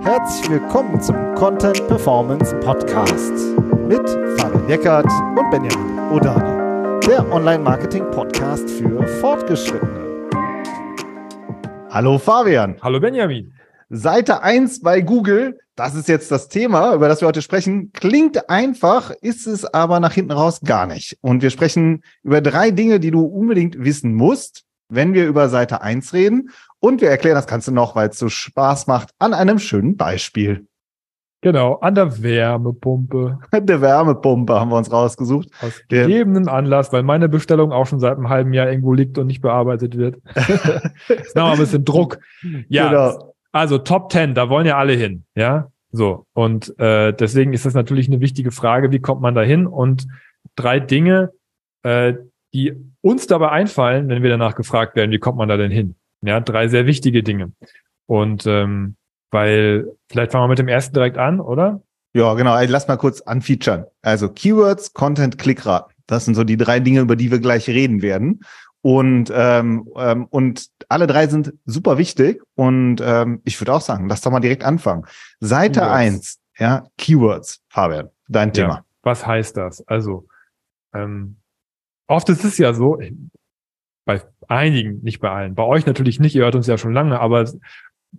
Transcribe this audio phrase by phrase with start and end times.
[0.00, 3.32] Herzlich willkommen zum Content Performance Podcast
[3.86, 10.28] mit Fabian Eckert und Benjamin Odani, der Online-Marketing-Podcast für Fortgeschrittene.
[11.90, 12.76] Hallo Fabian.
[12.82, 13.52] Hallo Benjamin.
[13.90, 17.92] Seite 1 bei Google, das ist jetzt das Thema, über das wir heute sprechen.
[17.92, 21.16] Klingt einfach, ist es aber nach hinten raus gar nicht.
[21.20, 25.82] Und wir sprechen über drei Dinge, die du unbedingt wissen musst, wenn wir über Seite
[25.82, 26.50] 1 reden.
[26.84, 30.66] Und wir erklären das Ganze noch, weil es so Spaß macht, an einem schönen Beispiel.
[31.40, 33.38] Genau, an der Wärmepumpe.
[33.54, 35.48] Der Wärmepumpe haben wir uns rausgesucht.
[35.62, 39.28] Aus gegebenen Anlass, weil meine Bestellung auch schon seit einem halben Jahr irgendwo liegt und
[39.28, 40.16] nicht bearbeitet wird.
[41.08, 42.18] Jetzt machen wir ein bisschen Druck.
[42.68, 43.34] Ja, genau.
[43.50, 45.24] also Top 10, da wollen ja alle hin.
[45.34, 46.26] Ja, so.
[46.34, 49.66] Und äh, deswegen ist das natürlich eine wichtige Frage, wie kommt man da hin?
[49.66, 50.06] Und
[50.54, 51.32] drei Dinge,
[51.82, 52.12] äh,
[52.52, 55.96] die uns dabei einfallen, wenn wir danach gefragt werden, wie kommt man da denn hin?
[56.24, 57.52] Ja, drei sehr wichtige Dinge.
[58.06, 58.96] Und ähm,
[59.30, 61.82] weil, vielleicht fangen wir mit dem ersten direkt an, oder?
[62.14, 62.52] Ja, genau.
[62.52, 63.84] Also lass mal kurz anfeaturen.
[64.00, 65.92] Also Keywords, Content, Klickrate.
[66.06, 68.40] Das sind so die drei Dinge, über die wir gleich reden werden.
[68.80, 72.42] Und, ähm, ähm, und alle drei sind super wichtig.
[72.54, 75.04] Und ähm, ich würde auch sagen, lass doch mal direkt anfangen.
[75.40, 75.96] Seite Keywords.
[75.96, 78.74] eins, ja, Keywords, Fabian, dein Thema.
[78.74, 79.86] Ja, was heißt das?
[79.88, 80.26] Also,
[80.94, 81.36] ähm,
[82.06, 83.00] oft ist es ja so,
[84.04, 87.20] bei einigen, nicht bei allen, bei euch natürlich nicht, ihr hört uns ja schon lange,
[87.20, 87.48] aber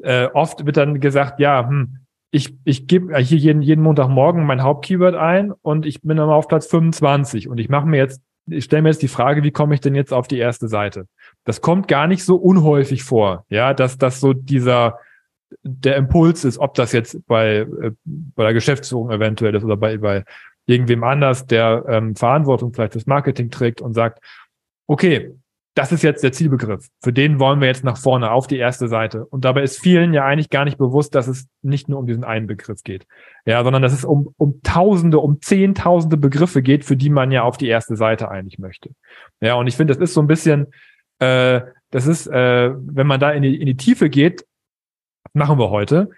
[0.01, 1.99] äh, oft wird dann gesagt, ja, hm,
[2.31, 6.47] ich, ich gebe hier jeden, jeden Montagmorgen mein Hauptkeyword ein und ich bin dann auf
[6.47, 9.73] Platz 25 und ich mache mir jetzt, ich stelle mir jetzt die Frage, wie komme
[9.73, 11.07] ich denn jetzt auf die erste Seite?
[11.45, 14.99] Das kommt gar nicht so unhäufig vor, ja, dass das so dieser
[15.63, 19.97] der Impuls ist, ob das jetzt bei, äh, bei der Geschäftsführung eventuell ist oder bei,
[19.97, 20.25] bei
[20.65, 24.19] irgendwem anders, der ähm, Verantwortung vielleicht das Marketing trägt und sagt,
[24.87, 25.35] okay,
[25.75, 26.87] das ist jetzt der Zielbegriff.
[27.03, 29.25] Für den wollen wir jetzt nach vorne auf die erste Seite.
[29.25, 32.23] Und dabei ist vielen ja eigentlich gar nicht bewusst, dass es nicht nur um diesen
[32.23, 33.05] einen Begriff geht.
[33.45, 37.43] Ja, sondern dass es um, um Tausende, um Zehntausende Begriffe geht, für die man ja
[37.43, 38.91] auf die erste Seite eigentlich möchte.
[39.41, 40.67] Ja, und ich finde, das ist so ein bisschen,
[41.19, 41.59] äh,
[41.91, 44.45] das ist, äh, wenn man da in die, in die Tiefe geht,
[45.33, 46.09] machen wir heute,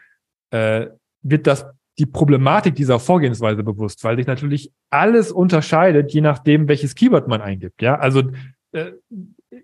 [0.51, 0.85] äh,
[1.23, 1.65] wird das
[1.97, 7.41] die Problematik dieser Vorgehensweise bewusst, weil sich natürlich alles unterscheidet, je nachdem, welches Keyword man
[7.41, 7.81] eingibt.
[7.81, 8.21] Ja, also
[8.71, 8.91] äh,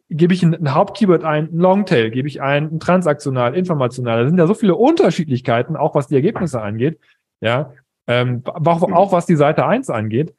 [0.10, 4.24] gebe ich ein, ein Hauptkeyword ein, ein Longtail, gebe ich ein, ein transaktional, informational.
[4.24, 7.00] Da sind ja so viele Unterschiedlichkeiten, auch was die Ergebnisse angeht.
[7.42, 7.74] Ja,
[8.08, 10.34] ähm, auch, auch was die Seite 1 angeht.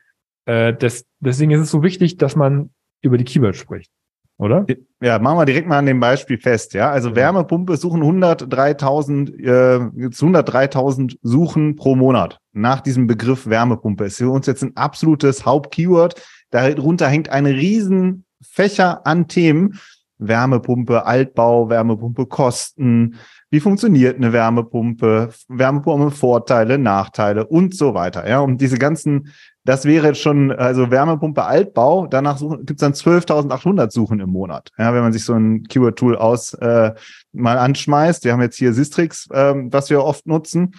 [0.47, 2.71] Äh, des, deswegen ist es so wichtig, dass man
[3.03, 3.91] über die Keywords spricht.
[4.37, 4.67] Oder?
[5.01, 6.75] Ja, machen wir direkt mal an dem Beispiel fest.
[6.75, 7.17] Ja, also ja.
[7.17, 14.07] Wärmepumpe suchen 103.000, äh, 103.000 Suchen pro Monat nach diesem Begriff Wärmepumpe.
[14.07, 16.21] Ist für uns jetzt ein absolutes Hauptkeyword.
[16.51, 19.79] Darunter hängt eine riesen Fächer an Themen.
[20.19, 23.17] Wärmepumpe, Altbau, Wärmepumpe, Kosten,
[23.51, 28.29] wie funktioniert eine Wärmepumpe, Wärmepumpe, Vorteile, Nachteile und so weiter.
[28.29, 29.33] Ja, und diese ganzen,
[29.65, 34.71] das wäre jetzt schon, also Wärmepumpe, Altbau, danach gibt es dann 12.800 Suchen im Monat.
[34.79, 36.93] Ja, wenn man sich so ein Keyword-Tool aus äh,
[37.33, 38.25] mal anschmeißt.
[38.25, 40.75] Wir haben jetzt hier Sistrix, ähm, was wir oft nutzen.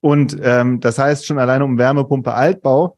[0.00, 2.96] Und ähm, das heißt schon alleine um Wärmepumpe, Altbau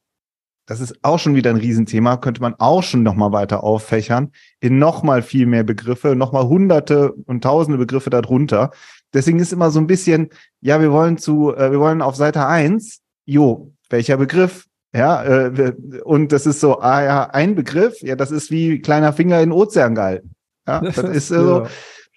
[0.66, 4.78] das ist auch schon wieder ein Riesenthema, könnte man auch schon nochmal weiter auffächern, in
[4.78, 8.70] nochmal viel mehr Begriffe, nochmal hunderte und tausende Begriffe darunter.
[9.12, 10.30] Deswegen ist immer so ein bisschen,
[10.60, 14.66] ja, wir wollen zu, äh, wir wollen auf Seite eins, jo, welcher Begriff?
[14.94, 15.72] Ja, äh,
[16.04, 19.52] und das ist so, ah ja, ein Begriff, ja, das ist wie kleiner Finger in
[19.52, 20.34] Ozean gehalten.
[20.66, 21.66] Ja, das ist äh, so,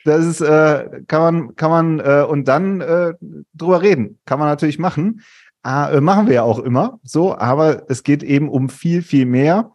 [0.05, 3.13] das ist, äh, kann man, kann man, äh, und dann äh,
[3.53, 4.19] drüber reden.
[4.25, 5.21] Kann man natürlich machen.
[5.67, 9.25] Ah, äh, machen wir ja auch immer so, aber es geht eben um viel, viel
[9.25, 9.71] mehr.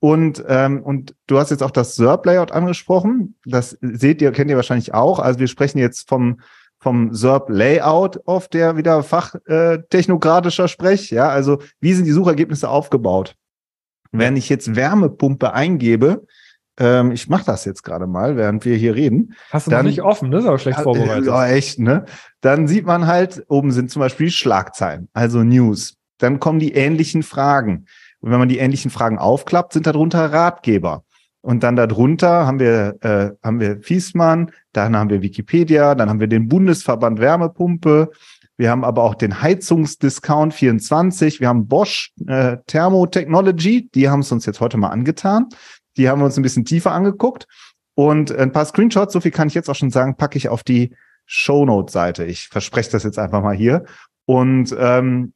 [0.00, 3.36] Und, ähm, und du hast jetzt auch das SERP-Layout angesprochen.
[3.44, 5.18] Das seht ihr, kennt ihr wahrscheinlich auch.
[5.18, 6.40] Also wir sprechen jetzt vom,
[6.78, 11.10] vom SERP-Layout oft, der wieder fachtechnokratischer Sprech.
[11.10, 13.36] Ja, also wie sind die Suchergebnisse aufgebaut?
[14.12, 16.24] Wenn ich jetzt Wärmepumpe eingebe,
[16.78, 19.34] ähm, ich mache das jetzt gerade mal, während wir hier reden.
[19.50, 20.38] Hast du dann, noch nicht offen, ne?
[20.38, 21.26] Ist aber schlecht vorbereitet.
[21.26, 22.04] Ja, echt, ne?
[22.40, 25.96] Dann sieht man halt, oben sind zum Beispiel Schlagzeilen, also News.
[26.18, 27.86] Dann kommen die ähnlichen Fragen.
[28.20, 31.04] Und wenn man die ähnlichen Fragen aufklappt, sind darunter Ratgeber.
[31.42, 36.20] Und dann darunter haben wir, äh, haben wir Fiesmann, dann haben wir Wikipedia, dann haben
[36.20, 38.10] wir den Bundesverband Wärmepumpe,
[38.56, 44.32] wir haben aber auch den Heizungsdiscount 24, wir haben Bosch äh, Thermotechnology, die haben es
[44.32, 45.48] uns jetzt heute mal angetan.
[45.96, 47.46] Die haben wir uns ein bisschen tiefer angeguckt.
[47.94, 50.62] Und ein paar Screenshots, so viel kann ich jetzt auch schon sagen, packe ich auf
[50.64, 50.94] die
[51.26, 52.24] Shownote-Seite.
[52.24, 53.84] Ich verspreche das jetzt einfach mal hier.
[54.26, 55.32] Und, ähm,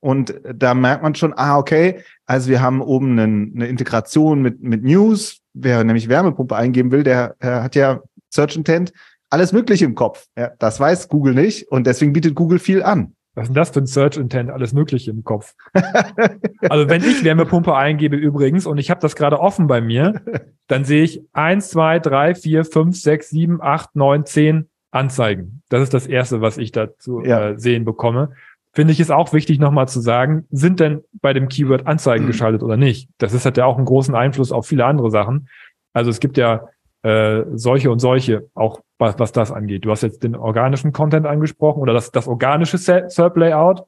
[0.00, 4.62] und da merkt man schon, ah, okay, also wir haben oben eine, eine Integration mit,
[4.62, 5.40] mit News.
[5.54, 8.00] Wer nämlich Wärmepumpe eingeben will, der, der hat ja
[8.30, 8.92] Search Intent.
[9.30, 10.26] alles Mögliche im Kopf.
[10.36, 13.14] Ja, das weiß Google nicht und deswegen bietet Google viel an.
[13.34, 14.50] Was ist denn das für ein Search Intent?
[14.50, 15.54] Alles Mögliche im Kopf.
[15.74, 20.22] also wenn ich Wärmepumpe eingebe übrigens und ich habe das gerade offen bei mir,
[20.68, 25.62] dann sehe ich eins, zwei, drei, vier, fünf, sechs, sieben, acht, neun, zehn Anzeigen.
[25.68, 27.50] Das ist das Erste, was ich dazu ja.
[27.50, 28.30] äh, sehen bekomme.
[28.72, 32.28] Finde ich es auch wichtig, nochmal zu sagen, sind denn bei dem Keyword Anzeigen mhm.
[32.32, 33.08] geschaltet oder nicht?
[33.18, 35.48] Das ist, hat ja auch einen großen Einfluss auf viele andere Sachen.
[35.92, 36.68] Also es gibt ja
[37.04, 39.84] äh, solche und solche, auch was, was das angeht.
[39.84, 43.84] Du hast jetzt den organischen Content angesprochen oder das, das organische SERP-Layout,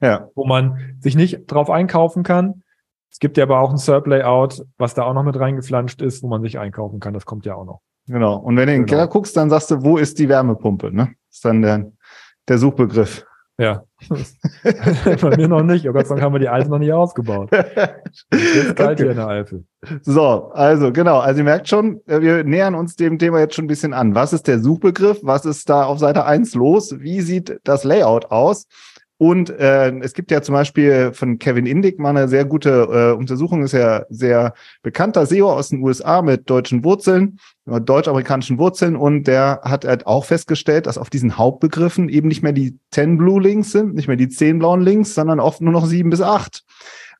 [0.00, 0.28] ja.
[0.34, 2.64] wo man sich nicht drauf einkaufen kann.
[3.10, 6.28] Es gibt ja aber auch ein SERP-Layout, was da auch noch mit reingeflanscht ist, wo
[6.28, 7.14] man sich einkaufen kann.
[7.14, 7.80] Das kommt ja auch noch.
[8.08, 8.36] Genau.
[8.36, 8.98] Und wenn du in den genau.
[8.98, 10.92] Keller guckst, dann sagst du, wo ist die Wärmepumpe?
[10.92, 11.14] Ne?
[11.30, 11.92] Ist dann der,
[12.48, 13.24] der Suchbegriff.
[13.56, 13.84] Ja.
[15.20, 15.88] Bei mir noch nicht.
[15.88, 17.50] Oh Gott sei Dank haben wir die alte noch nicht ausgebaut.
[18.32, 19.02] Jetzt kalt okay.
[19.02, 19.64] hier in der Eifel.
[20.02, 21.18] So, also genau.
[21.18, 24.14] Also ihr merkt schon, äh, wir nähern uns dem Thema jetzt schon ein bisschen an.
[24.14, 25.20] Was ist der Suchbegriff?
[25.22, 26.98] Was ist da auf Seite eins los?
[26.98, 28.66] Wie sieht das Layout aus?
[29.20, 33.16] Und äh, es gibt ja zum Beispiel von Kevin Indig mal eine sehr gute äh,
[33.16, 38.94] Untersuchung, ist ja sehr bekannter SEO aus den USA mit deutschen Wurzeln, äh, deutsch-amerikanischen Wurzeln.
[38.94, 43.18] Und der hat halt auch festgestellt, dass auf diesen Hauptbegriffen eben nicht mehr die 10
[43.18, 46.20] Blue Links sind, nicht mehr die 10 blauen Links, sondern oft nur noch sieben bis
[46.20, 46.64] acht.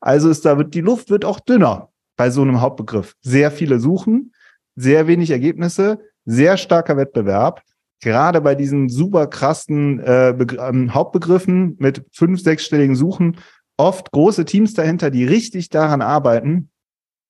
[0.00, 1.88] Also ist da wird die Luft wird auch dünner
[2.18, 3.14] bei so einem Hauptbegriff.
[3.22, 4.34] Sehr viele suchen,
[4.76, 7.62] sehr wenig Ergebnisse, sehr starker Wettbewerb
[8.00, 13.38] gerade bei diesen super krassen äh, ähm, Hauptbegriffen mit fünf, sechsstelligen Suchen
[13.76, 16.70] oft große Teams dahinter, die richtig daran arbeiten.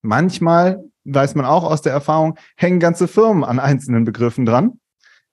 [0.02, 4.80] Manchmal, weiß man auch aus der Erfahrung, hängen ganze Firmen an einzelnen Begriffen dran.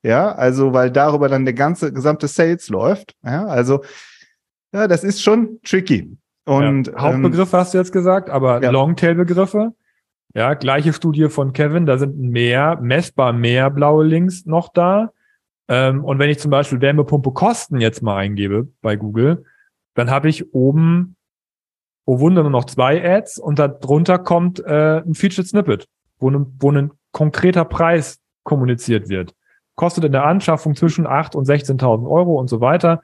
[0.04, 3.16] Ja, also weil darüber dann der ganze gesamte Sales läuft.
[3.24, 3.84] Ja, also
[4.74, 6.18] ja, das ist schon tricky.
[6.46, 8.70] Und ja, Hauptbegriffe ähm, hast du jetzt gesagt, aber ja.
[8.70, 9.74] Longtail-Begriffe.
[10.34, 15.12] Ja, gleiche Studie von Kevin, da sind mehr, messbar mehr blaue Links noch da.
[15.68, 19.46] Ähm, und wenn ich zum Beispiel Wärmepumpe Kosten jetzt mal eingebe bei Google,
[19.96, 21.16] dann habe ich oben,
[22.06, 25.88] oh Wunder, nur noch zwei Ads und darunter kommt äh, ein Featured Snippet,
[26.20, 29.34] wo, ne, wo ein konkreter Preis kommuniziert wird.
[29.76, 33.02] Kostet in der Anschaffung zwischen 8 und 16.000 Euro und so weiter.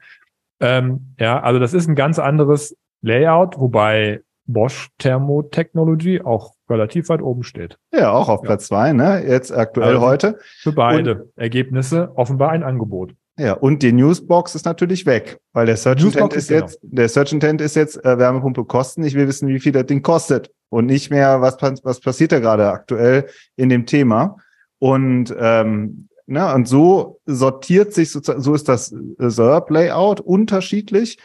[0.60, 7.22] Ähm, ja, also das ist ein ganz anderes Layout, wobei Bosch Thermotechnology auch relativ weit
[7.22, 7.78] oben steht.
[7.92, 8.46] Ja, auch auf ja.
[8.46, 9.24] Platz zwei, ne?
[9.26, 10.38] Jetzt aktuell also heute.
[10.60, 13.14] Für beide und, Ergebnisse offenbar ein Angebot.
[13.38, 16.94] Ja, und die Newsbox ist natürlich weg, weil der Search Intent ist, jetzt, genau.
[16.96, 19.04] der Search Intent ist jetzt äh, Wärmepumpe kosten.
[19.04, 22.40] Ich will wissen, wie viel das Ding kostet und nicht mehr, was, was passiert da
[22.40, 23.26] gerade aktuell
[23.56, 24.36] in dem Thema.
[24.78, 31.18] Und ähm, ne, und so sortiert sich sozusagen, so ist das äh, SERP-Layout unterschiedlich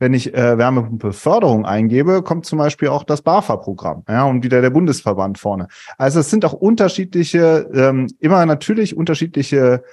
[0.00, 4.70] wenn ich äh, Wärmepumpeförderung eingebe, kommt zum Beispiel auch das BAFA-Programm, ja, und wieder der
[4.70, 5.68] Bundesverband vorne.
[5.98, 9.84] Also es sind auch unterschiedliche, ähm, immer natürlich unterschiedliche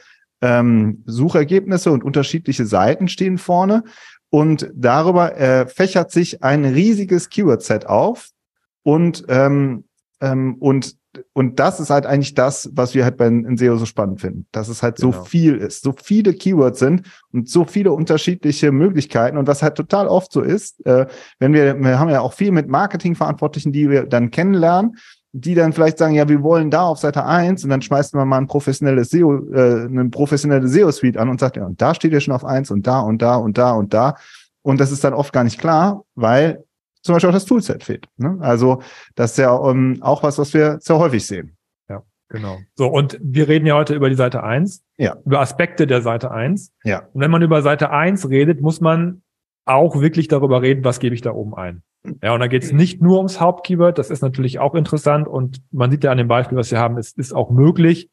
[0.42, 3.84] ähm, Suchergebnisse und unterschiedliche Seiten stehen vorne.
[4.30, 8.30] Und darüber äh, fächert sich ein riesiges Keyword-Set auf.
[8.84, 9.86] Und, ähm,
[10.22, 10.96] ähm, und
[11.34, 14.48] und das ist halt eigentlich das, was wir halt bei in SEO so spannend finden,
[14.52, 15.12] dass es halt genau.
[15.12, 17.04] so viel ist, so viele Keywords sind
[17.34, 21.08] und so viele unterschiedliche Möglichkeiten und was halt total oft so ist, äh,
[21.40, 24.98] wenn wir, wir haben ja auch viel mit Marketingverantwortlichen, die wir dann kennenlernen,
[25.34, 28.26] die dann vielleicht sagen, ja, wir wollen da auf Seite eins und dann schmeißen wir
[28.26, 32.14] mal ein professionelles SEO, äh, eine professionelle SEO-Suite an und sagt, ja, und da steht
[32.14, 34.16] ja schon auf eins und da und da und da und da.
[34.64, 36.64] Und das ist dann oft gar nicht klar, weil
[37.08, 38.08] zum Beispiel auch das Toolset fehlt.
[38.18, 38.38] Ne?
[38.42, 38.82] Also
[39.16, 41.58] das ist ja um, ähm, auch was, was wir sehr häufig sehen.
[41.90, 42.58] Ja, genau.
[42.76, 45.18] So, und wir reden ja heute über die Seite 1, ja.
[45.26, 46.72] über Aspekte der Seite 1.
[46.84, 47.08] Ja.
[47.14, 49.24] Und wenn man über Seite 1 redet, muss man
[49.66, 51.82] auch wirklich darüber reden, was gebe ich da oben ein.
[52.22, 55.62] Ja, und da geht es nicht nur ums Hauptkeyword, das ist natürlich auch interessant und
[55.72, 58.10] man sieht ja an dem Beispiel, was wir haben, es ist auch möglich,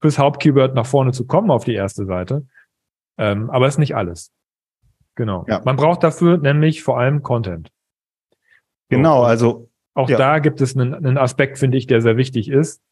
[0.00, 2.46] fürs Hauptkeyword nach vorne zu kommen auf die erste Seite.
[3.18, 4.32] Ähm, aber es ist nicht alles.
[5.14, 5.44] Genau.
[5.48, 5.62] Ja.
[5.64, 7.70] Man braucht dafür nämlich vor allem Content.
[8.88, 9.68] Genau, also.
[9.94, 10.18] Auch ja.
[10.18, 12.82] da gibt es einen, einen Aspekt, finde ich, der sehr wichtig ist.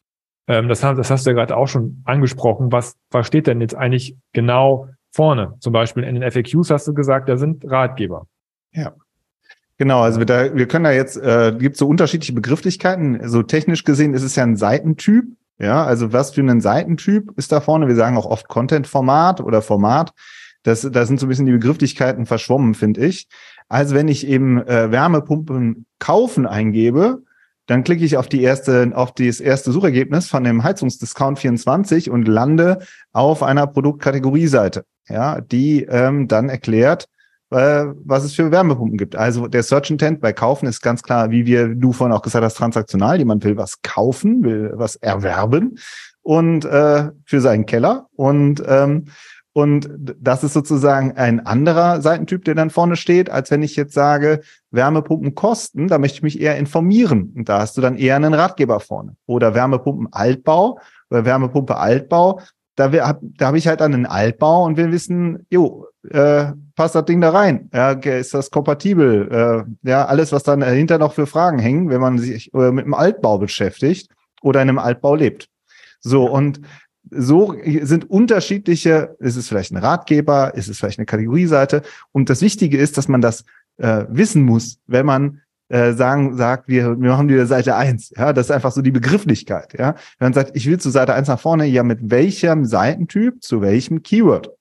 [0.47, 2.71] Ähm, das, das hast du ja gerade auch schon angesprochen.
[2.71, 5.53] Was, was steht denn jetzt eigentlich genau vorne?
[5.59, 8.27] Zum Beispiel in den FAQs hast du gesagt, da sind Ratgeber.
[8.71, 8.93] Ja.
[9.77, 13.15] Genau, also wir, da, wir können da jetzt, äh, gibt so unterschiedliche Begrifflichkeiten.
[13.15, 15.25] So also technisch gesehen ist es ja ein Seitentyp.
[15.57, 17.87] Ja, also was für einen Seitentyp ist da vorne?
[17.87, 20.11] Wir sagen auch oft Content-Format oder Format.
[20.63, 23.27] Das, da sind so ein bisschen die Begrifflichkeiten verschwommen, finde ich.
[23.67, 27.23] Also wenn ich eben äh, Wärmepumpen kaufen eingebe,
[27.67, 32.27] dann klicke ich auf die erste, auf das erste Suchergebnis von dem Heizungsdiscount 24 und
[32.27, 32.79] lande
[33.11, 37.07] auf einer Produktkategorieseite, ja, die ähm, dann erklärt,
[37.49, 39.15] äh, was es für Wärmepumpen gibt.
[39.15, 42.43] Also der Search Intent bei Kaufen ist ganz klar, wie wir du vorhin auch gesagt
[42.43, 43.17] hast, transaktional.
[43.17, 45.79] Jemand will was kaufen, will was erwerben.
[46.25, 49.05] und äh, für seinen Keller und ähm,
[49.57, 53.93] und das ist sozusagen ein anderer Seitentyp, der dann vorne steht, als wenn ich jetzt
[53.93, 57.31] sage, Wärmepumpen kosten, da möchte ich mich eher informieren.
[57.37, 59.15] Und da hast du dann eher einen Ratgeber vorne.
[59.27, 62.41] Oder Wärmepumpen Altbau oder Wärmepumpe Altbau.
[62.75, 67.21] Da, da habe ich halt einen Altbau und wir wissen, jo, äh, passt das Ding
[67.21, 67.69] da rein?
[67.73, 69.65] Ja, ist das kompatibel?
[69.85, 72.83] Äh, ja, alles, was dann dahinter noch für Fragen hängen, wenn man sich äh, mit
[72.83, 74.09] einem Altbau beschäftigt
[74.41, 75.47] oder in einem Altbau lebt.
[76.01, 76.59] So, und
[77.11, 81.81] so sind unterschiedliche, ist es vielleicht ein Ratgeber, ist es vielleicht eine Kategorieseite.
[82.11, 83.45] Und das Wichtige ist, dass man das
[83.77, 88.13] äh, wissen muss, wenn man äh, sagen, sagt, wir, wir machen wieder Seite eins.
[88.15, 89.77] Ja, das ist einfach so die Begrifflichkeit.
[89.77, 93.41] Ja, wenn man sagt, ich will zu Seite eins nach vorne, ja, mit welchem Seitentyp,
[93.41, 94.51] zu welchem Keyword.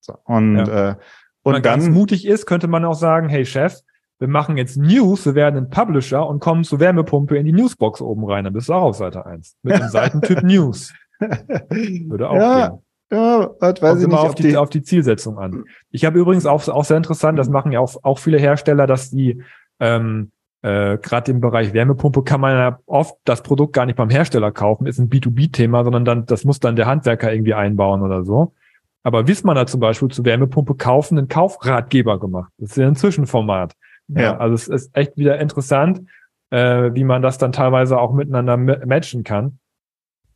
[0.00, 0.90] So, und, ja.
[0.90, 0.96] äh, und
[1.44, 3.80] wenn man dann, ganz mutig ist, könnte man auch sagen, hey Chef,
[4.18, 8.00] wir machen jetzt News, wir werden ein Publisher und kommen zur Wärmepumpe in die Newsbox
[8.00, 8.44] oben rein.
[8.44, 10.92] Dann bist du auch auf Seite eins Mit dem Seitentyp News.
[12.08, 12.78] Würde auch ja, gehen.
[13.12, 15.64] Ja, weiß Kommt ich immer nicht, auf die, auf die Zielsetzung an.
[15.90, 19.10] Ich habe übrigens auch, auch sehr interessant, das machen ja auch, auch viele Hersteller, dass
[19.10, 19.42] die
[19.80, 20.30] ähm,
[20.62, 24.52] äh, gerade im Bereich Wärmepumpe kann man ja oft das Produkt gar nicht beim Hersteller
[24.52, 28.54] kaufen, ist ein B2B-Thema, sondern dann, das muss dann der Handwerker irgendwie einbauen oder so.
[29.02, 32.52] Aber Wismar hat zum Beispiel zu Wärmepumpe kaufen einen Kaufratgeber gemacht.
[32.58, 33.74] Das ist ja ein Zwischenformat.
[34.08, 34.22] Ja.
[34.22, 36.02] ja also es ist echt wieder interessant,
[36.50, 39.58] äh, wie man das dann teilweise auch miteinander matchen kann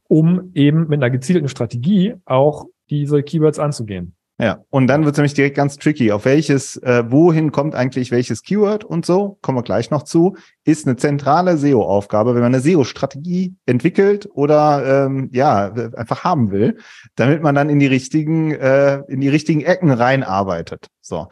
[0.09, 4.17] um eben mit einer gezielten Strategie auch diese Keywords anzugehen.
[4.39, 6.13] Ja, und dann wird es nämlich direkt ganz tricky.
[6.13, 10.37] Auf welches, äh, wohin kommt eigentlich welches Keyword und so, kommen wir gleich noch zu,
[10.65, 16.77] ist eine zentrale SEO-Aufgabe, wenn man eine SEO-Strategie entwickelt oder ähm, ja, einfach haben will,
[17.15, 20.89] damit man dann in die richtigen, äh, in die richtigen Ecken reinarbeitet.
[21.01, 21.29] So.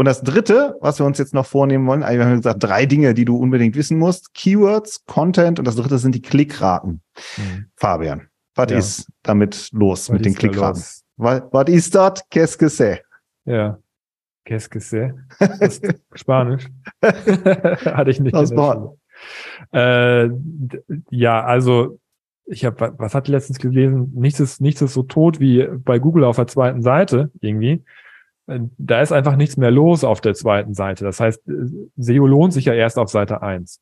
[0.00, 2.86] Und das dritte, was wir uns jetzt noch vornehmen wollen, also wir haben gesagt, drei
[2.86, 4.32] Dinge, die du unbedingt wissen musst.
[4.32, 7.02] Keywords, Content und das dritte sind die Klickraten.
[7.36, 7.66] Mhm.
[7.76, 8.78] Fabian, was ja.
[8.78, 10.82] ist damit los was mit den Klickraten?
[11.18, 12.24] Was, ist das?
[12.30, 13.02] Qu'est-ce que c'est?
[13.44, 13.78] Ja.
[14.46, 15.12] Qu'est-ce que c'est?
[16.14, 16.66] Spanisch.
[17.02, 18.32] Hatte ich nicht.
[18.32, 18.94] War.
[19.70, 20.30] Äh,
[21.10, 22.00] ja, also
[22.46, 24.12] ich habe, was hat letztens gelesen?
[24.14, 27.84] Nichts ist, nichts ist so tot wie bei Google auf der zweiten Seite irgendwie
[28.78, 31.04] da ist einfach nichts mehr los auf der zweiten Seite.
[31.04, 31.42] Das heißt,
[31.96, 33.80] SEO lohnt sich ja erst auf Seite eins.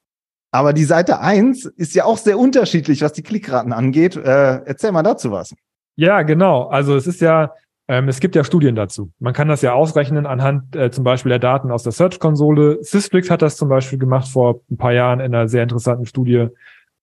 [0.50, 4.16] Aber die Seite eins ist ja auch sehr unterschiedlich, was die Klickraten angeht.
[4.16, 5.54] Äh, erzähl mal dazu was.
[5.96, 6.68] Ja, genau.
[6.68, 7.52] Also es ist ja,
[7.86, 9.10] ähm, es gibt ja Studien dazu.
[9.18, 12.78] Man kann das ja ausrechnen anhand äh, zum Beispiel der Daten aus der Search-Konsole.
[12.82, 16.48] Systrix hat das zum Beispiel gemacht vor ein paar Jahren in einer sehr interessanten Studie,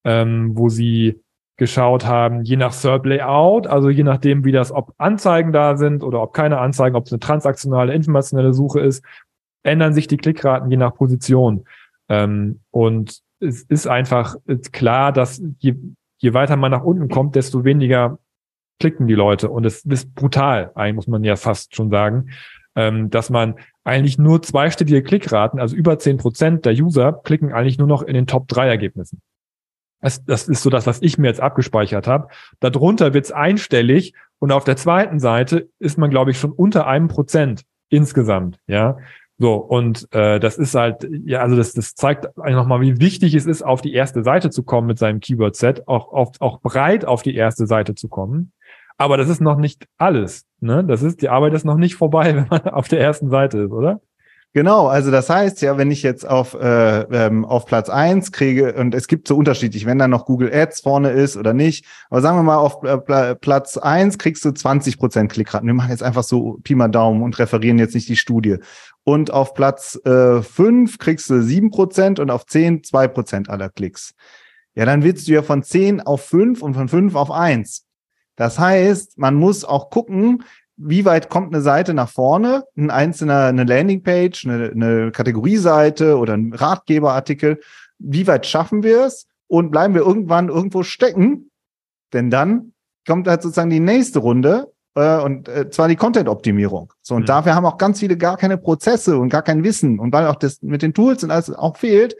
[0.03, 1.21] ähm, wo sie
[1.57, 6.21] geschaut haben, je nach SERP-Layout, also je nachdem, wie das, ob Anzeigen da sind oder
[6.21, 9.03] ob keine Anzeigen, ob es eine transaktionale, informationelle Suche ist,
[9.63, 11.65] ändern sich die Klickraten je nach Position.
[12.09, 14.35] Ähm, und es ist einfach
[14.71, 15.75] klar, dass je,
[16.17, 18.19] je weiter man nach unten kommt, desto weniger
[18.79, 19.49] klicken die Leute.
[19.49, 22.31] Und es ist brutal, eigentlich muss man ja fast schon sagen,
[22.75, 27.77] ähm, dass man eigentlich nur zweistellige Klickraten, also über zehn Prozent der User klicken eigentlich
[27.77, 29.21] nur noch in den Top drei Ergebnissen.
[30.01, 32.27] Das, das ist so das, was ich mir jetzt abgespeichert habe.
[32.59, 36.87] Darunter wird es einstellig und auf der zweiten Seite ist man, glaube ich, schon unter
[36.87, 38.59] einem Prozent insgesamt.
[38.67, 38.97] Ja,
[39.37, 43.45] so und äh, das ist halt, ja, also das, das zeigt nochmal, wie wichtig es
[43.45, 47.21] ist, auf die erste Seite zu kommen mit seinem Keyword-Set, auch, auf, auch breit auf
[47.21, 48.53] die erste Seite zu kommen.
[48.97, 50.45] Aber das ist noch nicht alles.
[50.61, 50.85] Ne?
[50.85, 53.71] Das ist, die Arbeit ist noch nicht vorbei, wenn man auf der ersten Seite ist,
[53.71, 54.01] oder?
[54.55, 58.73] Genau, also das heißt ja, wenn ich jetzt auf, äh, ähm, auf Platz eins kriege,
[58.75, 62.21] und es gibt so unterschiedlich, wenn da noch Google Ads vorne ist oder nicht, aber
[62.21, 65.67] sagen wir mal, auf äh, Platz eins kriegst du 20 Prozent Klickraten.
[65.67, 68.59] Wir machen jetzt einfach so Pi mal Daumen und referieren jetzt nicht die Studie.
[69.03, 73.67] Und auf Platz äh, fünf kriegst du sieben Prozent und auf zehn zwei Prozent aller
[73.67, 74.13] Klicks.
[74.73, 77.83] Ja, dann willst du ja von zehn auf fünf und von fünf auf eins.
[78.37, 80.43] Das heißt, man muss auch gucken,
[80.77, 86.33] wie weit kommt eine Seite nach vorne, ein einzelner, eine Landingpage, eine, eine Kategorieseite oder
[86.33, 87.59] ein Ratgeberartikel,
[87.99, 89.27] wie weit schaffen wir es?
[89.47, 91.51] Und bleiben wir irgendwann irgendwo stecken,
[92.13, 92.73] denn dann
[93.07, 96.91] kommt halt sozusagen die nächste Runde äh, und äh, zwar die Content-Optimierung.
[97.01, 97.27] So und mhm.
[97.27, 99.99] dafür haben auch ganz viele gar keine Prozesse und gar kein Wissen.
[99.99, 102.15] Und weil auch das mit den Tools und alles auch fehlt,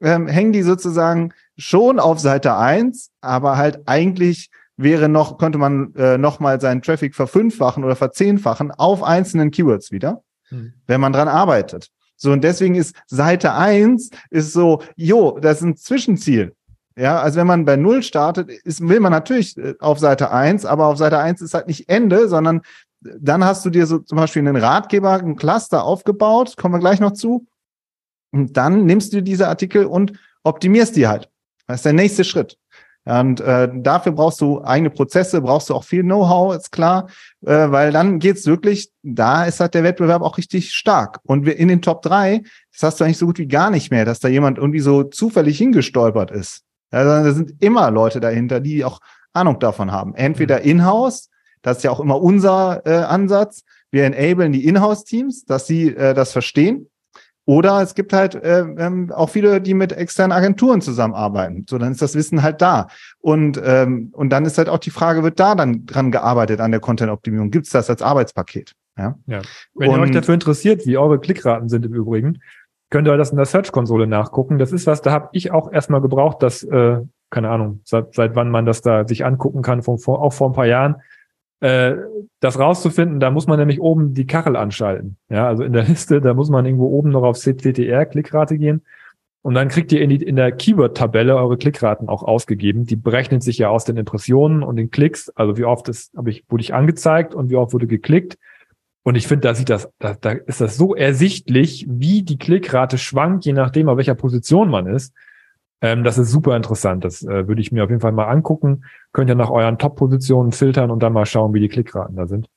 [0.00, 5.94] ähm, hängen die sozusagen schon auf Seite eins, aber halt eigentlich wäre noch, könnte man
[5.96, 10.72] äh, nochmal seinen Traffic verfünffachen oder verzehnfachen auf einzelnen Keywords wieder, hm.
[10.86, 11.90] wenn man dran arbeitet.
[12.16, 16.54] So, und deswegen ist Seite eins ist so, jo, das ist ein Zwischenziel.
[16.96, 20.64] Ja, also wenn man bei Null startet, ist, will man natürlich äh, auf Seite eins,
[20.64, 22.62] aber auf Seite eins ist halt nicht Ende, sondern
[23.00, 26.98] dann hast du dir so zum Beispiel einen Ratgeber, ein Cluster aufgebaut, kommen wir gleich
[26.98, 27.46] noch zu.
[28.32, 31.30] Und dann nimmst du diese Artikel und optimierst die halt.
[31.66, 32.58] Das ist der nächste Schritt.
[33.08, 37.08] Und äh, dafür brauchst du eigene Prozesse, brauchst du auch viel Know-how, ist klar,
[37.40, 41.18] äh, weil dann geht's wirklich, da ist halt der Wettbewerb auch richtig stark.
[41.22, 43.90] Und wir in den Top 3, das hast du eigentlich so gut wie gar nicht
[43.90, 46.64] mehr, dass da jemand irgendwie so zufällig hingestolpert ist.
[46.90, 49.00] Also da sind immer Leute dahinter, die auch
[49.32, 50.14] Ahnung davon haben.
[50.14, 50.66] Entweder mhm.
[50.66, 51.30] in-house,
[51.62, 53.62] das ist ja auch immer unser äh, Ansatz.
[53.90, 56.90] Wir enablen die Inhouse-Teams, dass sie äh, das verstehen.
[57.48, 61.64] Oder es gibt halt äh, ähm, auch viele, die mit externen Agenturen zusammenarbeiten.
[61.66, 62.88] So, dann ist das Wissen halt da.
[63.20, 66.72] Und, ähm, und dann ist halt auch die Frage, wird da dann dran gearbeitet an
[66.72, 67.50] der Content-Optimierung?
[67.50, 68.74] Gibt es das als Arbeitspaket?
[68.98, 69.14] Ja.
[69.24, 69.40] ja.
[69.74, 72.42] Wenn und, ihr euch dafür interessiert, wie eure Klickraten sind im Übrigen,
[72.90, 74.58] könnt ihr das in der Search-Konsole nachgucken.
[74.58, 76.98] Das ist was, da habe ich auch erstmal gebraucht, dass, äh,
[77.30, 80.50] keine Ahnung, seit, seit wann man das da sich angucken kann, von, vor, auch vor
[80.50, 80.96] ein paar Jahren
[81.60, 81.96] äh,
[82.40, 85.16] das rauszufinden, da muss man nämlich oben die Kachel anschalten.
[85.28, 88.82] Ja, also in der Liste, da muss man irgendwo oben noch auf CTR Klickrate gehen.
[89.42, 92.84] Und dann kriegt ihr in, die, in der Keyword-Tabelle eure Klickraten auch ausgegeben.
[92.84, 95.30] Die berechnet sich ja aus den Impressionen und den Klicks.
[95.30, 98.36] Also wie oft ist, habe ich, wurde ich angezeigt und wie oft wurde geklickt.
[99.04, 102.98] Und ich finde, da sieht das, da, da ist das so ersichtlich, wie die Klickrate
[102.98, 105.14] schwankt, je nachdem, auf welcher Position man ist.
[105.80, 107.04] Ähm, das ist super interessant.
[107.04, 108.84] Das äh, würde ich mir auf jeden Fall mal angucken.
[109.12, 112.48] Könnt ihr nach euren Top-Positionen filtern und dann mal schauen, wie die Klickraten da sind.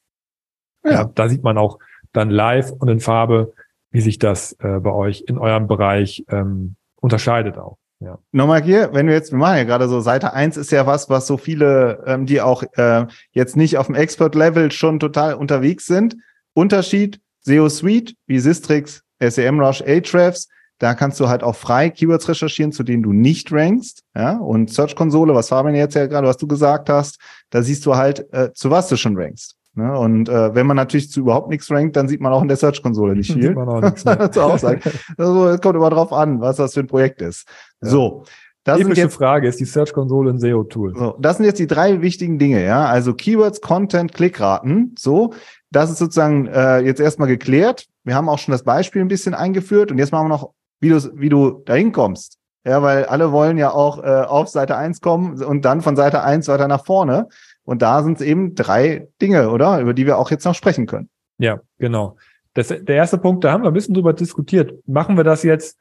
[0.84, 0.92] Ja.
[0.92, 1.04] ja.
[1.14, 1.80] da sieht man auch
[2.14, 3.54] dann live und in Farbe,
[3.92, 7.78] wie sich das äh, bei euch in eurem Bereich ähm, unterscheidet auch.
[8.00, 8.18] Ja.
[8.32, 11.10] Nochmal hier, wenn wir jetzt, wir machen ja gerade so, Seite eins ist ja was,
[11.10, 15.86] was so viele, ähm, die auch äh, jetzt nicht auf dem Expert-Level schon total unterwegs
[15.86, 16.18] sind.
[16.54, 20.50] Unterschied, SEO Suite wie Sistrix, SEMrush, Ahrefs,
[20.82, 24.04] da kannst du halt auch frei Keywords recherchieren, zu denen du nicht rankst.
[24.16, 24.38] Ja?
[24.38, 27.20] Und Search Konsole, was Fabian jetzt ja gerade, was du gesagt hast,
[27.52, 29.58] da siehst du halt, äh, zu was du schon rankst.
[29.76, 29.96] Ne?
[29.96, 32.58] Und äh, wenn man natürlich zu überhaupt nichts rankt, dann sieht man auch in der
[32.58, 33.44] Search-Konsole nicht viel.
[33.44, 34.18] Sieht man auch nichts, ne?
[35.18, 37.48] Also, es kommt immer drauf an, was das für ein Projekt ist.
[37.84, 37.90] Ja.
[37.90, 38.24] So.
[38.64, 40.96] Das sind jetzt, Frage, ist die Search-Konsole ein SEO-Tool?
[40.96, 42.86] So, das sind jetzt die drei wichtigen Dinge, ja.
[42.86, 44.96] Also Keywords, Content, Klickraten.
[44.98, 45.34] So,
[45.72, 47.88] das ist sozusagen äh, jetzt erstmal geklärt.
[48.04, 50.90] Wir haben auch schon das Beispiel ein bisschen eingeführt und jetzt machen wir noch wie
[50.90, 52.38] du, wie du dahin kommst.
[52.64, 56.24] Ja, weil alle wollen ja auch äh, auf Seite eins kommen und dann von Seite
[56.24, 57.28] eins weiter nach vorne.
[57.64, 59.80] Und da sind es eben drei Dinge, oder?
[59.80, 61.10] Über die wir auch jetzt noch sprechen können.
[61.40, 62.18] Ja, genau.
[62.54, 64.74] Das, der erste Punkt, da haben wir ein bisschen drüber diskutiert.
[64.88, 65.78] Machen wir das jetzt,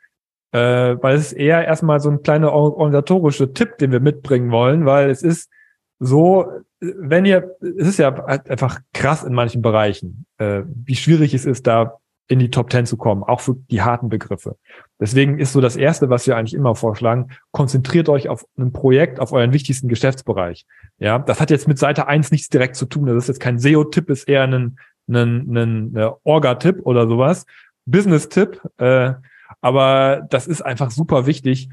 [0.52, 4.86] äh, weil es ist eher erstmal so ein kleiner organisatorischer Tipp, den wir mitbringen wollen,
[4.86, 5.50] weil es ist
[5.98, 6.46] so,
[6.80, 11.66] wenn ihr, es ist ja einfach krass in manchen Bereichen, äh, wie schwierig es ist,
[11.66, 11.99] da
[12.30, 14.56] in die Top 10 zu kommen, auch für die harten Begriffe.
[15.00, 19.18] Deswegen ist so das Erste, was wir eigentlich immer vorschlagen, konzentriert euch auf ein Projekt,
[19.18, 20.64] auf euren wichtigsten Geschäftsbereich.
[20.98, 23.06] Ja, das hat jetzt mit Seite 1 nichts direkt zu tun.
[23.06, 27.46] Das ist jetzt kein SEO-Tipp, ist eher ein, ein, ein, ein Orga-Tipp oder sowas.
[27.86, 28.62] Business-Tipp.
[28.78, 29.14] Äh,
[29.60, 31.68] aber das ist einfach super wichtig,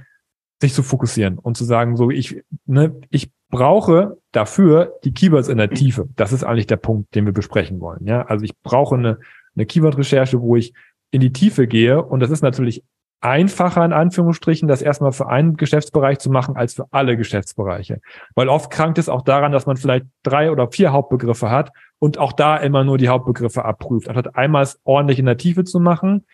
[0.60, 5.60] sich zu fokussieren und zu sagen, so ich, ne, ich brauche dafür die Keywords in
[5.60, 6.10] der Tiefe.
[6.16, 8.08] Das ist eigentlich der Punkt, den wir besprechen wollen.
[8.08, 9.20] Ja, also ich brauche eine
[9.58, 10.74] eine Keyword-Recherche, wo ich
[11.12, 12.02] in die Tiefe gehe.
[12.02, 12.84] Und das ist natürlich
[13.20, 18.00] einfacher in Anführungsstrichen, das erstmal für einen Geschäftsbereich zu machen als für alle Geschäftsbereiche.
[18.36, 22.20] Weil oft krankt es auch daran, dass man vielleicht drei oder vier Hauptbegriffe hat und
[22.20, 24.08] auch da immer nur die Hauptbegriffe abprüft.
[24.08, 26.26] Anstatt einmal ordentlich in der Tiefe zu machen,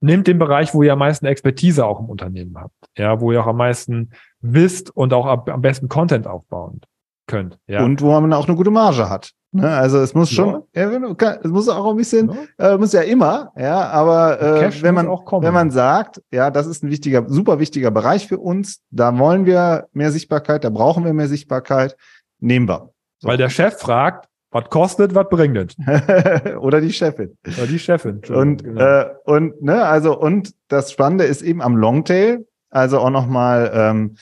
[0.00, 2.74] nimmt den Bereich, wo ihr am meisten Expertise auch im Unternehmen habt.
[2.98, 6.80] Ja, wo ihr auch am meisten wisst und auch am besten Content aufbauen
[7.26, 7.58] könnt.
[7.66, 7.84] Ja.
[7.84, 9.32] Und wo man auch eine gute Marge hat.
[9.54, 9.70] Ne?
[9.70, 10.90] Also es muss schon, ja.
[10.90, 12.74] Ja, es muss auch ein bisschen, ja.
[12.74, 16.82] Äh, muss ja immer, ja, aber äh, wenn man wenn man sagt, ja, das ist
[16.82, 21.14] ein wichtiger, super wichtiger Bereich für uns, da wollen wir mehr Sichtbarkeit, da brauchen wir
[21.14, 21.96] mehr Sichtbarkeit,
[22.40, 22.90] nehmen wir.
[23.18, 23.28] So.
[23.28, 26.56] Weil der Chef fragt, was kostet, was bringt es?
[26.58, 27.36] Oder die Chefin.
[27.46, 28.22] Oder die Chefin.
[28.28, 28.80] Und genau.
[28.80, 34.16] äh, und ne, also und das Spannende ist eben am Longtail, also auch nochmal, ähm,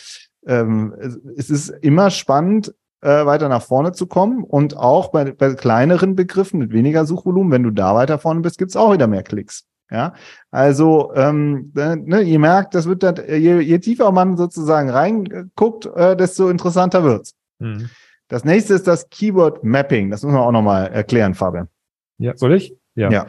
[0.47, 0.95] ähm,
[1.39, 4.45] es ist immer spannend, äh, weiter nach vorne zu kommen.
[4.45, 8.59] Und auch bei, bei kleineren Begriffen mit weniger Suchvolumen, wenn du da weiter vorne bist,
[8.59, 9.67] gibt's auch wieder mehr Klicks.
[9.91, 10.15] Ja,
[10.51, 15.85] also ähm, ne, ne ihr merkt, das wird dann, je, je tiefer man sozusagen reinguckt,
[15.85, 17.35] äh, desto interessanter wird's.
[17.59, 17.91] Mhm.
[18.29, 20.11] Das nächste ist das Keyword Mapping.
[20.11, 21.69] Das müssen wir auch nochmal erklären, Fabian.
[22.17, 22.75] Ja, soll ich?
[22.95, 23.11] Ja.
[23.11, 23.27] Ja,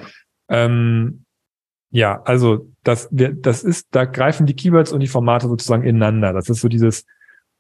[0.48, 1.26] ähm,
[1.90, 6.32] ja also das, wir, das ist, da greifen die Keywords und die Formate sozusagen ineinander.
[6.32, 7.06] Das ist so dieses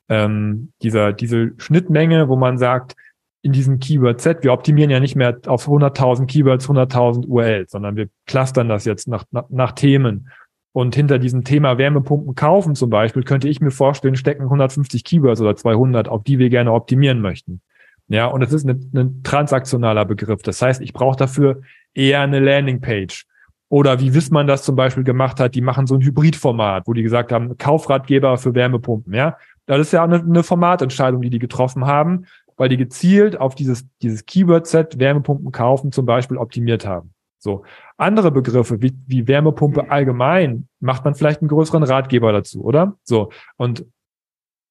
[0.10, 2.96] ähm, dieser, diese Schnittmenge, wo man sagt,
[3.44, 8.08] in diesem Keyword-Set, wir optimieren ja nicht mehr auf 100.000 Keywords, 100.000 URLs, sondern wir
[8.26, 10.30] clustern das jetzt nach, nach, nach Themen.
[10.72, 15.42] Und hinter diesem Thema Wärmepumpen kaufen zum Beispiel, könnte ich mir vorstellen, stecken 150 Keywords
[15.42, 17.62] oder 200, auf die wir gerne optimieren möchten.
[18.08, 20.42] Ja, und das ist ein, ein transaktionaler Begriff.
[20.42, 21.62] Das heißt, ich brauche dafür
[21.94, 23.26] eher eine Landingpage.
[23.70, 27.04] Oder wie Wissmann das zum Beispiel gemacht hat, die machen so ein Hybridformat, wo die
[27.04, 31.86] gesagt haben, Kaufratgeber für Wärmepumpen, ja Das ist ja eine, eine Formatentscheidung, die die getroffen
[31.86, 32.26] haben,
[32.58, 37.14] weil die gezielt auf dieses, dieses Keyword-Set Wärmepumpen kaufen zum Beispiel optimiert haben.
[37.40, 37.64] So.
[37.98, 42.96] Andere Begriffe wie, wie Wärmepumpe allgemein macht man vielleicht einen größeren Ratgeber dazu, oder?
[43.04, 43.32] So.
[43.58, 43.86] Und,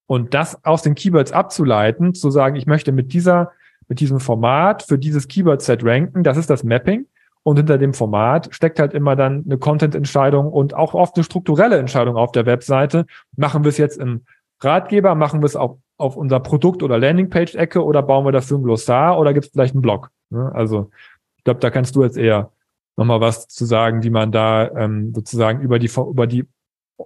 [0.07, 3.53] und das aus den Keywords abzuleiten, zu sagen, ich möchte mit dieser,
[3.89, 7.07] mit diesem Format für dieses Keyword-Set ranken, das ist das Mapping.
[7.45, 11.77] Und hinter dem Format steckt halt immer dann eine Content-Entscheidung und auch oft eine strukturelle
[11.77, 13.05] Entscheidung auf der Webseite.
[13.37, 14.23] Machen wir es jetzt im
[14.65, 18.63] Ratgeber, machen wir es auch auf unser Produkt- oder Landingpage-Ecke oder bauen wir dafür ein
[18.63, 20.11] Glossar oder gibt es vielleicht einen Blog?
[20.31, 20.51] Ne?
[20.55, 20.91] Also
[21.37, 22.51] ich glaube, da kannst du jetzt eher
[22.97, 26.47] nochmal was zu sagen, wie man da ähm, sozusagen über die, über die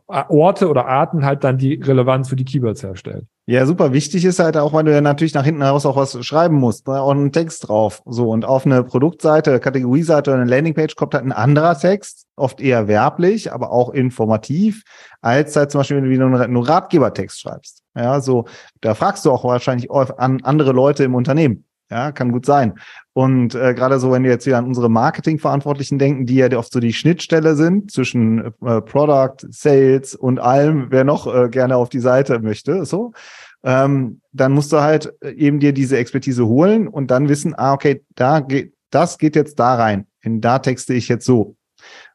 [0.07, 3.27] Orte oder Arten halt dann die Relevanz für die Keywords herstellt.
[3.49, 6.25] Ja, super wichtig ist halt auch, weil du ja natürlich nach hinten heraus auch was
[6.27, 7.01] schreiben musst, ne?
[7.01, 8.03] auch einen Text drauf.
[8.05, 12.61] So, und auf eine Produktseite, Kategorieseite oder eine Landingpage kommt halt ein anderer Text, oft
[12.61, 14.83] eher werblich, aber auch informativ,
[15.21, 17.85] als halt zum Beispiel, wenn du wieder einen Ratgebertext schreibst.
[17.95, 18.47] Ja, so,
[18.81, 21.66] da fragst du auch wahrscheinlich an andere Leute im Unternehmen.
[21.91, 22.75] Ja, kann gut sein.
[23.13, 26.73] Und äh, gerade so, wenn wir jetzt wieder an unsere Marketingverantwortlichen denken, die ja oft
[26.73, 31.89] so die Schnittstelle sind zwischen äh, Product, Sales und allem, wer noch äh, gerne auf
[31.89, 33.13] die Seite möchte, so,
[33.63, 37.73] ähm, dann musst du halt äh, eben dir diese Expertise holen und dann wissen, ah,
[37.73, 40.07] okay, da geht, das geht jetzt da rein.
[40.23, 41.57] In da texte ich jetzt so.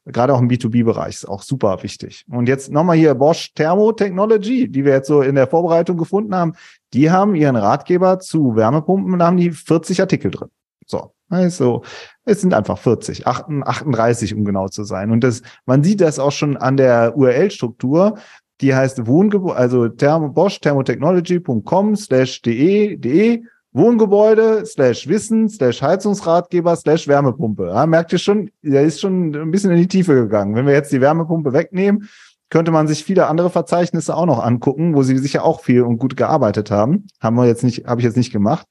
[0.04, 2.24] Gerade auch im B2B-Bereich ist auch super wichtig.
[2.28, 6.54] Und jetzt nochmal hier Bosch Thermotechnology, die wir jetzt so in der Vorbereitung gefunden haben.
[6.94, 10.48] Die haben ihren Ratgeber zu Wärmepumpen und da haben die 40 Artikel drin.
[10.86, 11.12] So.
[11.32, 11.82] Also,
[12.26, 15.10] es sind einfach 40, 38, um genau zu sein.
[15.10, 18.18] Und das, man sieht das auch schon an der URL-Struktur.
[18.60, 26.76] Die heißt Wohngebäude, also Thermo, Bosch thermotechnology.com slash de, de Wohngebäude slash Wissen slash Heizungsratgeber
[26.76, 27.68] slash Wärmepumpe.
[27.68, 30.54] Ja, merkt ihr schon, der ist schon ein bisschen in die Tiefe gegangen.
[30.54, 32.08] Wenn wir jetzt die Wärmepumpe wegnehmen,
[32.52, 35.96] könnte man sich viele andere Verzeichnisse auch noch angucken, wo sie sicher auch viel und
[35.96, 37.06] gut gearbeitet haben.
[37.18, 38.66] Haben wir jetzt nicht, habe ich jetzt nicht gemacht.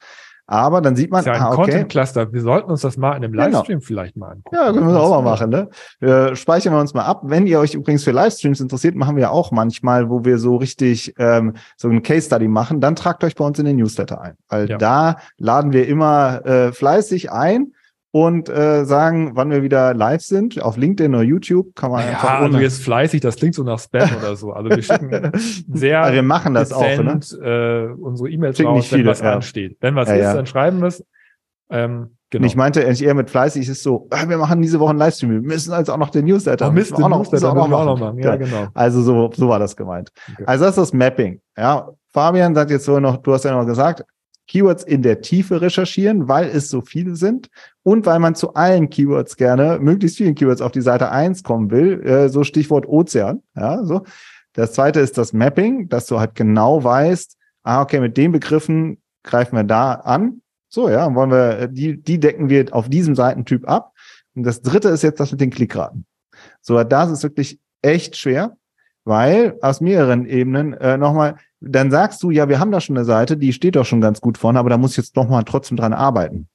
[0.45, 1.55] Aber dann sieht man, ist ja ein ah, okay.
[1.55, 2.31] Content Cluster.
[2.31, 3.45] Wir sollten uns das mal in einem genau.
[3.45, 3.87] Livestream genau.
[3.87, 4.55] vielleicht mal angucken.
[4.55, 5.69] Ja, können wir auch mal machen, ne?
[5.99, 7.21] Wir speichern wir uns mal ab.
[7.23, 11.15] Wenn ihr euch übrigens für Livestreams interessiert, machen wir auch manchmal, wo wir so richtig
[11.17, 14.37] ähm, so ein Case Study machen, dann tragt euch bei uns in den Newsletter ein.
[14.47, 14.77] Weil ja.
[14.77, 17.71] da laden wir immer äh, fleißig ein
[18.11, 20.61] und äh, sagen, wann wir wieder live sind.
[20.61, 22.23] Auf LinkedIn oder YouTube kann man ja, einfach.
[22.23, 24.51] Ja, also jetzt fleißig, das klingt so nach Spam oder so.
[24.51, 25.31] Also wir schicken
[25.73, 26.01] sehr.
[26.01, 27.93] Also wir machen das dezent, auch, ne?
[27.95, 29.33] äh, unsere E-Mails raus, nicht viele, wenn was ja.
[29.33, 29.77] ansteht.
[29.79, 31.05] Wenn was ja, ist, dann schreiben wir es.
[31.69, 32.45] Ähm, genau.
[32.45, 34.99] Ich meinte eigentlich eher mit fleißig, es ist so, äh, wir machen diese Woche einen
[34.99, 36.67] Livestream, wir müssen also auch noch den Newsletter.
[36.67, 38.19] Oh, Mist, den auch noch, Newsletter auch noch, auch noch machen.
[38.19, 38.67] Ja, genau.
[38.73, 40.11] Also so, so war das gemeint.
[40.33, 40.43] Okay.
[40.45, 41.39] Also das ist das Mapping.
[41.57, 44.03] Ja, Fabian sagt jetzt so noch, du hast ja noch gesagt,
[44.51, 47.47] Keywords in der Tiefe recherchieren, weil es so viele sind
[47.83, 51.71] und weil man zu allen Keywords gerne, möglichst vielen Keywords auf die Seite eins kommen
[51.71, 54.01] will, äh, so Stichwort Ozean, ja, so.
[54.51, 59.01] Das zweite ist das Mapping, dass du halt genau weißt, ah, okay, mit den Begriffen
[59.23, 60.41] greifen wir da an.
[60.67, 63.93] So, ja, wollen wir, äh, die, die decken wir auf diesem Seitentyp ab.
[64.35, 66.05] Und das dritte ist jetzt das mit den Klickraten.
[66.59, 68.57] So, das ist wirklich echt schwer,
[69.05, 73.05] weil aus mehreren Ebenen äh, nochmal, dann sagst du, ja, wir haben da schon eine
[73.05, 75.43] Seite, die steht doch schon ganz gut vorne, aber da muss ich jetzt noch mal
[75.43, 76.47] trotzdem dran arbeiten.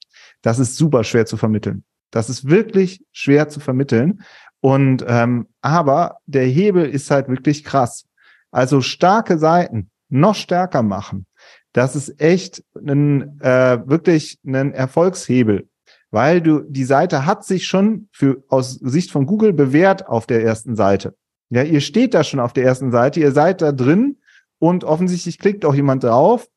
[0.43, 1.85] Das ist super schwer zu vermitteln.
[2.11, 4.23] Das ist wirklich schwer zu vermitteln.
[4.61, 8.07] Und ähm, aber der Hebel ist halt wirklich krass.
[8.51, 11.27] Also starke Seiten noch stärker machen.
[11.73, 15.69] Das ist echt ein äh, wirklich ein Erfolgshebel,
[16.11, 20.43] weil du die Seite hat sich schon für aus Sicht von Google bewährt auf der
[20.43, 21.15] ersten Seite.
[21.51, 24.17] Ja, ihr steht da schon auf der ersten Seite, ihr seid da drin
[24.59, 26.49] und offensichtlich klickt auch jemand drauf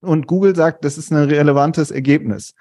[0.00, 2.54] und Google sagt, das ist ein relevantes Ergebnis.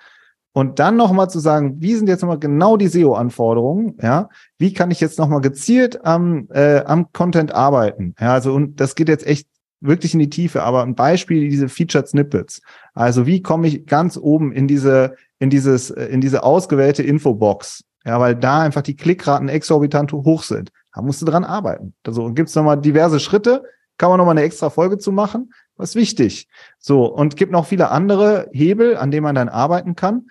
[0.51, 3.97] Und dann nochmal zu sagen, wie sind jetzt nochmal genau die SEO-Anforderungen?
[4.01, 8.15] Ja, wie kann ich jetzt nochmal gezielt am, äh, am Content arbeiten?
[8.19, 9.47] Ja, also, und das geht jetzt echt
[9.79, 12.61] wirklich in die Tiefe, aber ein Beispiel, diese Featured Snippets.
[12.93, 17.83] Also, wie komme ich ganz oben in diese, in dieses, äh, in diese ausgewählte Infobox?
[18.03, 20.71] Ja, weil da einfach die Klickraten exorbitant hoch sind.
[20.93, 21.93] Da musst du dran arbeiten.
[22.05, 23.63] Also gibt es nochmal diverse Schritte,
[23.99, 25.53] kann man nochmal eine extra Folge zu machen.
[25.75, 26.47] Was wichtig.
[26.79, 30.29] So, und gibt noch viele andere Hebel, an denen man dann arbeiten kann.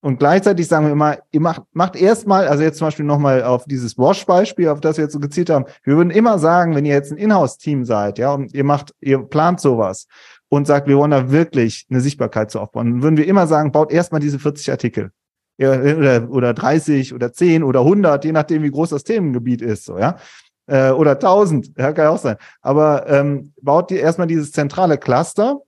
[0.00, 3.64] Und gleichzeitig sagen wir immer, ihr macht, macht erstmal, also jetzt zum Beispiel nochmal auf
[3.64, 5.64] dieses Wash-Beispiel, auf das wir jetzt so gezielt haben.
[5.82, 9.18] Wir würden immer sagen, wenn ihr jetzt ein Inhouse-Team seid, ja, und ihr macht, ihr
[9.22, 10.06] plant sowas
[10.48, 13.72] und sagt, wir wollen da wirklich eine Sichtbarkeit zu aufbauen, dann würden wir immer sagen,
[13.72, 15.10] baut erstmal diese 40 Artikel.
[15.58, 19.98] Oder, oder 30 oder 10 oder 100, je nachdem, wie groß das Themengebiet ist, so,
[19.98, 20.16] ja
[20.66, 22.36] äh, oder 1000, ja, kann ja auch sein.
[22.62, 25.60] Aber ähm, baut die erstmal dieses zentrale Cluster,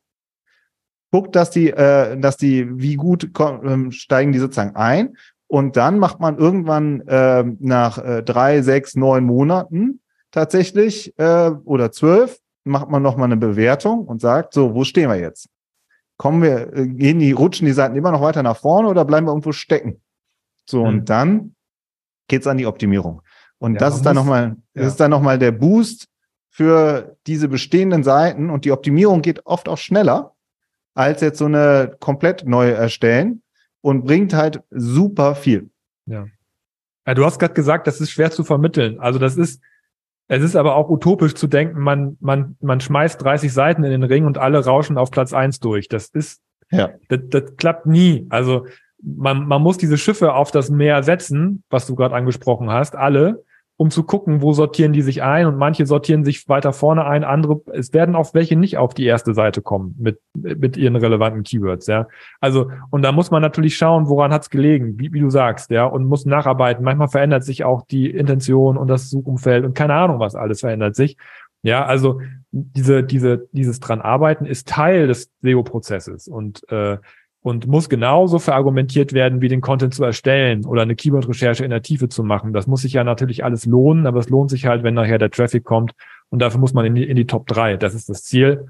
[1.11, 5.16] guckt, dass die, äh, dass die, wie gut ähm, steigen die sozusagen ein.
[5.48, 10.00] Und dann macht man irgendwann äh, nach äh, drei, sechs, neun Monaten
[10.32, 15.16] tatsächlich äh, oder zwölf macht man nochmal eine Bewertung und sagt, so, wo stehen wir
[15.16, 15.48] jetzt?
[16.16, 19.26] Kommen wir, äh, gehen die, rutschen die Seiten immer noch weiter nach vorne oder bleiben
[19.26, 20.02] wir irgendwo stecken?
[20.68, 20.88] So, mhm.
[20.88, 21.54] und dann
[22.28, 23.22] geht's an die Optimierung.
[23.59, 24.83] Und ja, das ist dann nochmal, ja.
[24.83, 26.09] das ist dann nochmal der Boost
[26.51, 30.33] für diese bestehenden Seiten und die Optimierung geht oft auch schneller
[30.95, 33.42] als jetzt so eine komplett neue erstellen
[33.83, 35.69] und bringt halt super viel.
[36.07, 36.27] Ja.
[37.07, 38.99] ja du hast gerade gesagt, das ist schwer zu vermitteln.
[38.99, 39.62] Also das ist,
[40.29, 44.03] es ist aber auch utopisch zu denken, man, man, man schmeißt 30 Seiten in den
[44.03, 45.88] Ring und alle rauschen auf Platz eins durch.
[45.88, 46.40] Das ist,
[46.71, 46.90] ja.
[47.09, 48.27] das, das klappt nie.
[48.31, 48.66] Also
[49.03, 53.45] man, man muss diese Schiffe auf das Meer setzen, was du gerade angesprochen hast, alle,
[53.78, 57.24] um zu gucken, wo sortieren die sich ein und manche sortieren sich weiter vorne ein,
[57.24, 61.42] andere, es werden auch welche nicht auf die erste Seite kommen mit, mit ihren relevanten
[61.42, 62.08] Keywords, ja.
[62.40, 65.84] Also, und da muss man natürlich schauen, woran hat's gelegen, wie, wie du sagst, ja,
[65.84, 66.84] und muss nacharbeiten.
[66.84, 70.96] Manchmal verändert sich auch die Intention und das Suchumfeld und keine Ahnung, was alles verändert
[70.96, 71.18] sich.
[71.62, 72.20] Ja, also
[72.52, 76.96] diese, diese, dieses dran arbeiten ist Teil des SEO-Prozesses und äh,
[77.46, 81.80] und muss genauso verargumentiert werden, wie den Content zu erstellen oder eine Keyword-Recherche in der
[81.80, 82.52] Tiefe zu machen.
[82.52, 85.30] Das muss sich ja natürlich alles lohnen, aber es lohnt sich halt, wenn nachher der
[85.30, 85.92] Traffic kommt
[86.28, 87.76] und dafür muss man in die, in die Top 3.
[87.76, 88.66] Das ist das Ziel.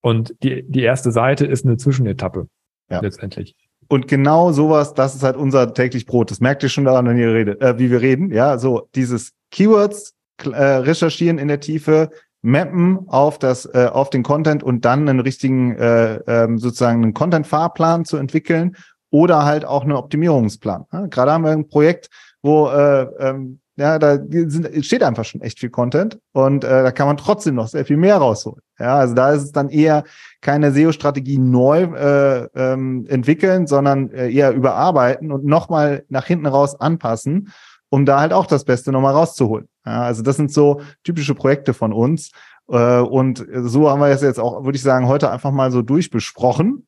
[0.00, 2.48] Und die, die erste Seite ist eine Zwischenetappe
[2.88, 3.00] ja.
[3.00, 3.56] letztendlich.
[3.88, 6.30] Und genau sowas, das ist halt unser täglich Brot.
[6.30, 8.32] Das merkt ihr schon daran, wenn ihr redet, äh, wie wir reden.
[8.32, 12.08] Ja, so dieses Keywords äh, recherchieren in der Tiefe,
[12.44, 17.14] mappen auf das, äh, auf den Content und dann einen richtigen, äh, ähm, sozusagen einen
[17.14, 18.76] Content-Fahrplan zu entwickeln
[19.10, 20.84] oder halt auch einen Optimierungsplan.
[20.92, 22.10] Ja, gerade haben wir ein Projekt,
[22.42, 26.92] wo äh, ähm, ja, da sind, steht einfach schon echt viel Content und äh, da
[26.92, 28.60] kann man trotzdem noch sehr viel mehr rausholen.
[28.78, 30.04] Ja, also da ist es dann eher
[30.42, 36.78] keine SEO-Strategie neu äh, ähm, entwickeln, sondern äh, eher überarbeiten und nochmal nach hinten raus
[36.78, 37.52] anpassen,
[37.88, 39.66] um da halt auch das Beste nochmal rauszuholen.
[39.84, 42.32] Also das sind so typische Projekte von uns.
[42.68, 45.82] Äh, und so haben wir es jetzt auch, würde ich sagen, heute einfach mal so
[45.82, 46.86] durchbesprochen.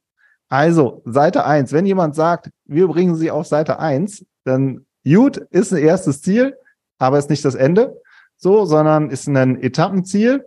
[0.49, 1.73] Also, Seite eins.
[1.73, 6.57] Wenn jemand sagt, wir bringen sie auf Seite eins, dann gut, ist ein erstes Ziel,
[6.99, 8.01] aber ist nicht das Ende,
[8.37, 10.47] so, sondern ist ein Etappenziel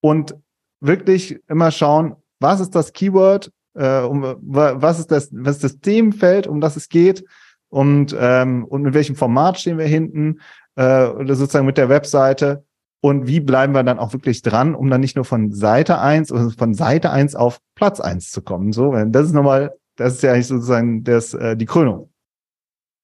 [0.00, 0.36] und
[0.80, 5.80] wirklich immer schauen, was ist das Keyword, äh, um, was ist das, was ist das
[5.80, 7.24] Themenfeld, um das es geht
[7.68, 10.40] und, ähm, und mit welchem Format stehen wir hinten,
[10.76, 12.64] äh, oder sozusagen mit der Webseite
[13.02, 16.30] und wie bleiben wir dann auch wirklich dran, um dann nicht nur von Seite eins
[16.30, 18.72] oder von Seite eins auf Platz eins zu kommen.
[18.72, 22.12] So, das ist nochmal, das ist ja eigentlich sozusagen das, äh, die Krönung.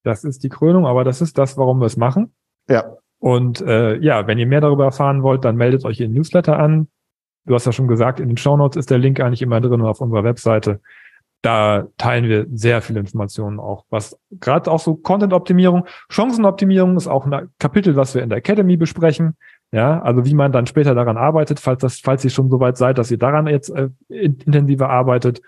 [0.03, 2.33] Das ist die Krönung, aber das ist das, warum wir es machen.
[2.69, 2.95] Ja.
[3.19, 6.87] Und äh, ja, wenn ihr mehr darüber erfahren wollt, dann meldet euch in Newsletter an.
[7.45, 9.81] Du hast ja schon gesagt, in den Show Notes ist der Link eigentlich immer drin
[9.81, 10.81] auf unserer Webseite
[11.41, 17.25] da teilen wir sehr viele Informationen auch, was gerade auch so Content-Optimierung, Chancenoptimierung ist auch
[17.25, 19.37] ein Kapitel, was wir in der Academy besprechen.
[19.71, 22.77] Ja, also wie man dann später daran arbeitet, falls das, falls ihr schon so weit
[22.77, 25.41] seid, dass ihr daran jetzt äh, intensiver arbeitet.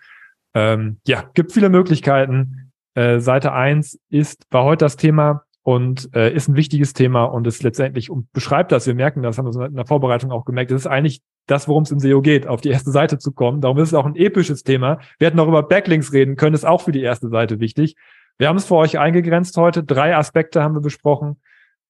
[0.53, 2.71] Ähm, ja, gibt viele Möglichkeiten.
[2.95, 7.47] Äh, Seite eins ist, war heute das Thema und äh, ist ein wichtiges Thema und
[7.47, 8.87] ist letztendlich und beschreibt das.
[8.87, 10.71] Wir merken das, haben wir in der Vorbereitung auch gemerkt.
[10.71, 13.61] Es ist eigentlich das, worum es im SEO geht, auf die erste Seite zu kommen.
[13.61, 14.99] Darum ist es auch ein episches Thema.
[15.17, 17.95] Wir hätten noch über Backlinks reden können, ist auch für die erste Seite wichtig.
[18.37, 19.83] Wir haben es für euch eingegrenzt heute.
[19.83, 21.37] Drei Aspekte haben wir besprochen.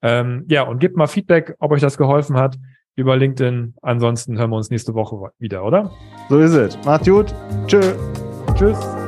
[0.01, 2.57] Ähm, ja, und gebt mal Feedback, ob euch das geholfen hat
[2.95, 3.75] über LinkedIn.
[3.81, 5.91] Ansonsten hören wir uns nächste Woche wieder, oder?
[6.29, 6.77] So ist es.
[6.83, 7.33] Macht gut.
[7.67, 7.81] Tschö.
[8.55, 8.98] Tschüss.